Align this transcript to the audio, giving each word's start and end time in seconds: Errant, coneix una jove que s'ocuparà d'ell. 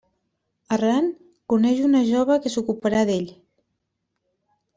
Errant, 0.77 1.09
coneix 1.53 1.81
una 1.89 2.01
jove 2.07 2.39
que 2.47 2.53
s'ocuparà 2.55 3.05
d'ell. 3.11 3.29